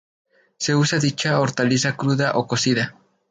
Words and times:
Se 0.57 0.73
usa 0.73 0.97
dicha 0.97 1.39
hortaliza 1.39 1.95
cruda 1.95 2.31
o 2.33 2.47
cocida. 2.47 2.95